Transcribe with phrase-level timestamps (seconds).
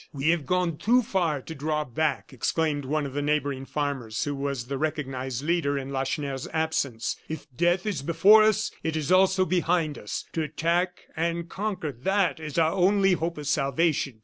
[0.11, 4.33] "We have gone too far to draw back," exclaimed one of the neighboring farmers, who
[4.33, 7.17] was the recognized leader in Lacheneur's absence.
[7.29, 10.25] "If death is before us, it is also behind us.
[10.33, 14.19] To attack and conquer that is our only hope of salvation.